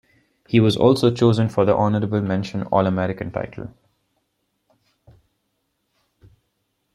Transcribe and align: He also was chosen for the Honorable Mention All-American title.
He 0.47 0.59
also 0.59 1.11
was 1.11 1.19
chosen 1.19 1.47
for 1.47 1.63
the 1.63 1.75
Honorable 1.75 2.21
Mention 2.23 2.63
All-American 2.63 3.31
title. 3.31 3.71